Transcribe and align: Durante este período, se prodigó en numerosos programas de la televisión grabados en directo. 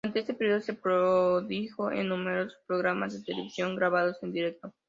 Durante 0.03 0.21
este 0.21 0.33
período, 0.33 0.61
se 0.61 0.73
prodigó 0.73 1.91
en 1.91 2.07
numerosos 2.09 2.57
programas 2.65 3.13
de 3.13 3.19
la 3.19 3.25
televisión 3.25 3.75
grabados 3.75 4.17
en 4.23 4.31
directo. 4.33 4.73